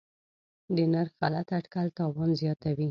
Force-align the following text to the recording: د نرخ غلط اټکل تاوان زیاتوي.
د 0.75 0.77
نرخ 0.93 1.11
غلط 1.21 1.47
اټکل 1.57 1.87
تاوان 1.97 2.29
زیاتوي. 2.41 2.79